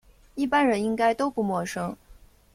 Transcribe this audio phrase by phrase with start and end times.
[0.33, 1.95] 一般人应该都不陌生